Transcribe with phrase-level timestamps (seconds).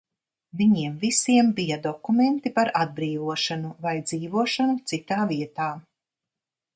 [0.59, 5.69] Viņiem visiem bija dokumenti par atbrīvošanu, vai dzīvošanu citā vietā.